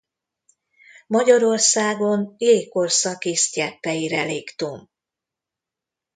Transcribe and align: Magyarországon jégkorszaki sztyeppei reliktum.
Magyarországon 1.07 2.35
jégkorszaki 2.37 3.35
sztyeppei 3.35 4.07
reliktum. 4.07 4.89